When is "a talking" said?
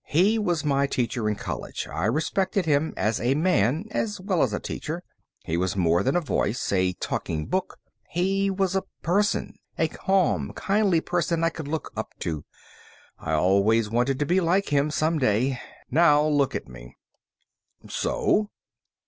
6.71-7.45